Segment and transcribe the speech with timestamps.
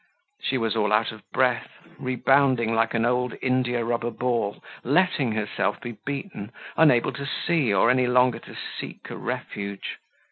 [0.41, 1.69] She was all out of breath,
[1.99, 3.05] rebounding like an
[3.39, 9.11] india rubber ball, letting herself be beaten, unable to see or any longer to seek
[9.11, 9.99] a refuge.